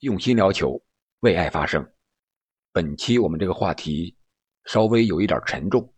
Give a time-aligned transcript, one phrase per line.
[0.00, 0.80] 用心聊球，
[1.20, 1.86] 为爱发声。
[2.72, 4.14] 本期我们这个话题
[4.66, 5.94] 稍微有一点沉重。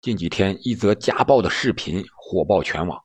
[0.00, 3.00] 近几天，一则家暴的视频火爆全网。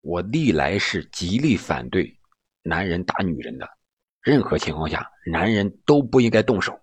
[0.00, 2.16] 我历来是极力反对
[2.62, 3.68] 男人打女人的，
[4.22, 6.78] 任何情况下，男人都不应该动手。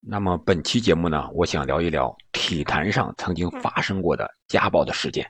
[0.00, 5.28] 那么本期节目呢，我想聊一聊体坛上曾经发生过的家暴的事件。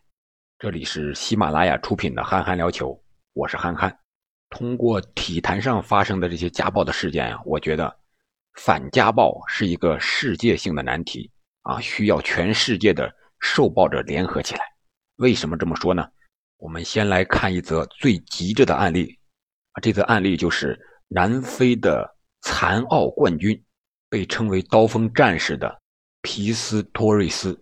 [0.59, 2.91] 这里是喜马拉雅出品的《憨憨聊球》，
[3.33, 4.06] 我是憨憨。
[4.51, 7.95] 通过体坛上发生的这些家暴的事件呀，我觉得
[8.63, 11.31] 反家暴是一个世界性的难题
[11.63, 14.61] 啊，需要全世界的受暴者联合起来。
[15.17, 16.07] 为什么这么说呢？
[16.59, 19.19] 我们先来看一则最极致的案例
[19.73, 23.63] 啊，这则案例就是南非的残奥冠军。
[24.09, 25.83] 被称为“刀锋战士”的
[26.23, 27.61] 皮斯托瑞斯，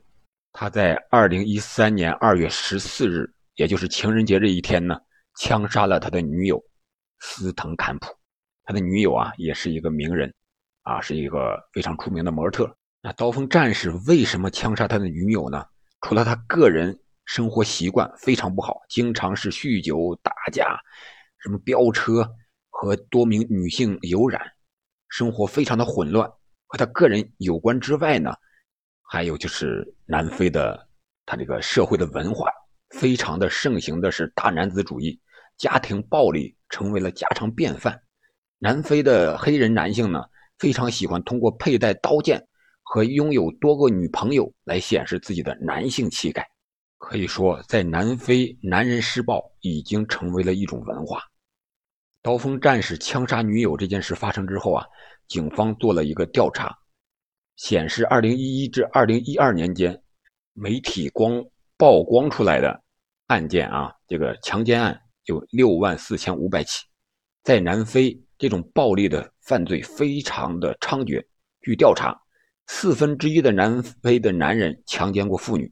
[0.52, 4.94] 他在2013年2月14日，也就是情人节这一天呢，
[5.38, 6.62] 枪杀了他的女友
[7.20, 8.08] 斯滕坎普。
[8.64, 10.32] 他的女友啊，也是一个名人，
[10.82, 12.74] 啊，是一个非常出名的模特。
[13.02, 15.66] 那刀锋战士为什么枪杀他的女友呢？
[16.00, 20.78] 除了他个人生活习惯非常不好，经常是酗酒、打架，
[21.38, 22.26] 什么飙车，
[22.70, 24.40] 和多名女性有染。
[25.08, 26.28] 生活非常的混乱，
[26.66, 28.34] 和他个人有关之外呢，
[29.02, 30.88] 还有就是南非的
[31.26, 32.50] 他这个社会的文化
[32.90, 35.20] 非常的盛行的是大男子主义，
[35.56, 38.00] 家庭暴力成为了家常便饭。
[38.58, 40.22] 南非的黑人男性呢，
[40.58, 42.46] 非常喜欢通过佩戴刀剑
[42.82, 46.46] 和拥有多个女朋友来显示自己的男性气概。
[46.96, 51.22] 可以说，在南非，男人施暴已经成为了一种文化。
[52.22, 54.86] 刀锋战士枪杀女友这件事发生之后啊，
[55.28, 56.74] 警方做了一个调查，
[57.56, 60.02] 显示2011至2012年间，
[60.54, 61.44] 媒体光
[61.76, 62.82] 曝光出来的
[63.26, 66.84] 案件啊，这个强奸案有六万四千五百起。
[67.42, 71.24] 在南非，这种暴力的犯罪非常的猖獗。
[71.60, 72.18] 据调查，
[72.66, 75.70] 四分之一的南非的男人强奸过妇女，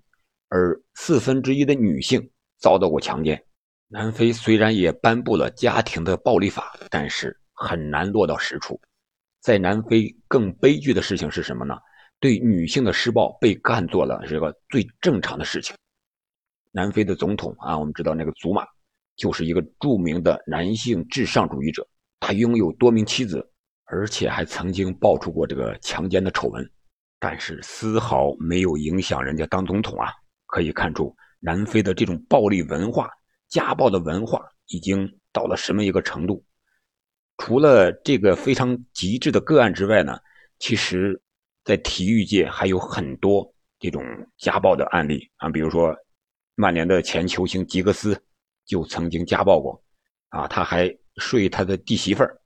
[0.49, 3.43] 而四分之一的女性遭到过强奸。
[3.89, 8.81] 南非虽然也颁布了家庭的暴力法，但是很难落到实处。
[9.41, 11.77] 在南非更悲剧的事情是什么呢？
[12.21, 15.75] 对女性的施暴被看作了这个最正常的事情。
[16.71, 18.65] 南非的总统啊，我们知道那个祖马
[19.23, 21.87] 就是一个著名的男性至上主义者，
[22.19, 23.49] 他拥有多名妻子，
[23.85, 26.69] 而且还曾经爆出过这个强奸的丑闻，
[27.21, 30.09] 但是丝毫没有影响人家当总统啊。
[30.47, 33.09] 可以看出南非的这种暴力文化。
[33.49, 36.45] 家暴的文化已经到了什么一个程度？
[37.37, 40.19] 除了这个非常极致的个案之外呢，
[40.59, 41.23] 其实，
[41.63, 44.03] 在体育界还有很多这种
[44.37, 45.49] 家暴的案例啊。
[45.49, 45.95] 比如说，
[46.57, 48.21] 曼联的前球星吉格斯
[48.73, 49.79] 就曾经家暴过，
[50.31, 52.41] 啊，他还睡他的弟媳妇儿，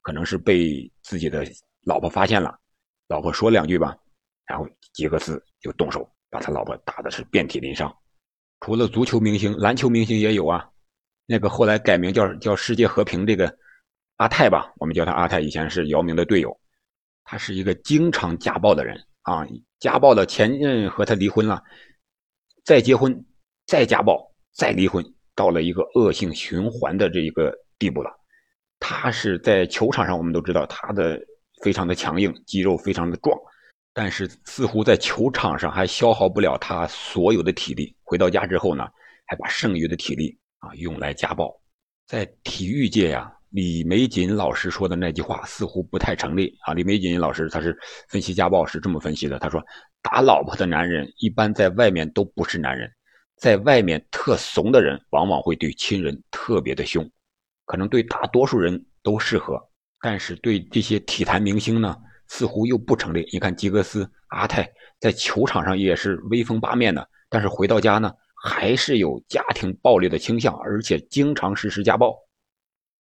[0.00, 1.44] 可能是被自己的
[1.84, 2.56] 老婆发现了，
[3.08, 3.96] 老婆说两句吧，
[4.46, 7.92] 然后几个字就动手把他老婆打的是遍体鳞伤。
[8.60, 10.70] 除了足球明星，篮球明星也有啊。
[11.26, 13.52] 那个后来改名叫叫世界和平这个
[14.18, 16.56] 阿泰吧，我们叫他阿泰，以前是姚明的队友。
[17.24, 19.44] 他是一个经常家暴的人啊，
[19.80, 21.60] 家暴的前任和他离婚了，
[22.62, 23.26] 再结婚，
[23.66, 25.04] 再家暴，再离婚，
[25.34, 28.10] 到了一个恶性循环的这一个地步了。
[28.80, 31.20] 他是在球场上，我们都知道他的
[31.62, 33.38] 非常的强硬，肌肉非常的壮。
[33.94, 38.84] 但是似乎在球场上还消耗不了他所有的体力，回到家之后呢，
[39.26, 41.54] 还把剩余的体力啊用来家暴。
[42.06, 46.72] 在体育界呀，李玫瑾老师说的那句话似乎不太成立啊。
[46.72, 47.76] 李玫瑾老师他是
[48.08, 49.62] 分析家暴是这么分析的，他说
[50.02, 52.90] 打老婆的男人一般在外面都不是男人，
[53.42, 57.10] 在外面特怂的人往往会对亲人特别的凶，
[57.64, 59.60] 可能对大多数人都适合，
[60.00, 61.96] 但是对这些体坛明星呢？
[62.28, 63.28] 似乎又不成立。
[63.32, 68.14] 你看吉格斯、阿泰在球场上也是威风八面的，但是回到家呢，
[68.44, 72.16] 还是有家庭暴力的倾向，而且经常实施家暴。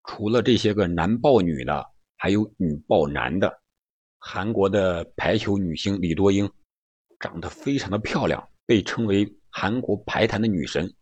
[0.06, 1.86] 除了这些个男暴女的，
[2.16, 3.54] 还有女暴男的。
[4.20, 6.50] 韩国的排球女星李多英，
[7.20, 10.94] 长得非常的漂亮，被称为韩国排坛的女神，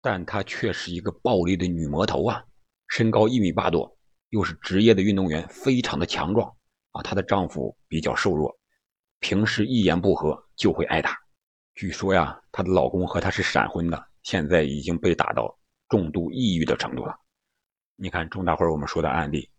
[0.00, 2.42] 但她却是一个暴力的女魔头啊！
[2.88, 3.96] 身高一米八多，
[4.30, 6.48] 又是职业的运动员，非常的强壮。
[6.92, 8.56] 啊，她的丈夫比较瘦弱，
[9.20, 11.16] 平时一言不合就会挨打。
[11.74, 15.58] 据说呀，她的老公和她是闪婚的，现在已经被打到
[15.88, 17.14] 重度抑郁的程度了。
[17.96, 19.50] 你看，中大会我们说的案例，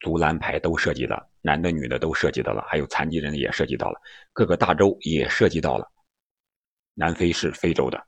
[0.00, 4.00] 足篮排都涉及了，男的女的都涉及到了，还有残疾人也涉及到了，
[4.32, 5.90] 各个大洲也涉及到了。
[6.98, 8.02] 南非是非洲的，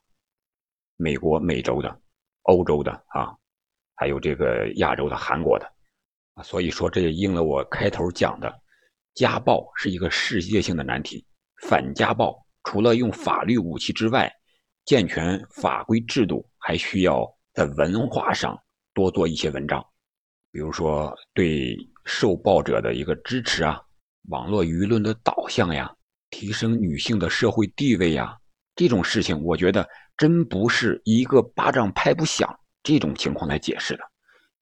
[0.97, 2.01] 美国美洲的，
[2.45, 3.37] 欧洲的啊，
[3.95, 5.67] 还有这个亚洲的韩国的。
[6.33, 6.43] 啊。
[6.43, 8.51] 所以说，这也应了我开头讲的，
[9.13, 11.23] 家暴是一个世界性的难题。
[11.69, 14.33] 反家暴除了用法律武器之外，
[14.87, 18.59] 健全法规制度，还需要在文化上
[18.95, 19.85] 多做一些文章，
[20.51, 21.77] 比如说对
[22.07, 23.83] 受暴者的一个支持啊，
[24.29, 25.95] 网络舆论的导向呀，
[26.31, 28.35] 提升女性的社会地位呀，
[28.79, 29.85] 这种事情，我觉得
[30.17, 32.49] 真不是一个巴掌拍不响
[32.81, 34.05] 这种情况来解释的，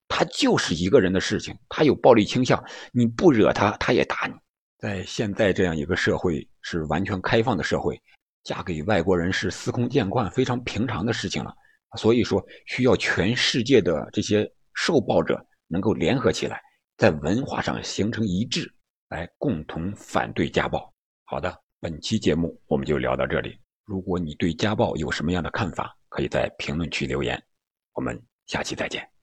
[0.07, 2.61] 他就是一个人的事情，他有暴力倾向，
[2.91, 4.33] 你不惹他，他也打你。
[4.79, 7.95] 在现在这样一个社会是完全开放的社会。
[8.43, 11.53] 嫁给外国人是司空见惯、非常平常的事情了，
[11.95, 16.59] 所以说需要全世界的这些受暴者能够联合起来，
[16.97, 18.73] 在文化上形成一致，
[19.09, 20.91] 来共同反对家暴。
[21.25, 23.59] 好的，本期节目我们就聊到这里。
[23.87, 27.41] 如果你对家暴有什么样的看法，可以在评论区留言。
[27.93, 29.16] 我们下期再见。